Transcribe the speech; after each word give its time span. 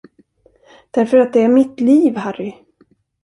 Därför 0.91 1.17
att 1.17 1.33
det 1.33 1.41
är 1.41 1.49
mitt 1.49 1.79
liv, 1.79 2.15
Harry! 2.15 2.53